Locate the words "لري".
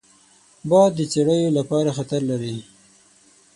2.31-2.57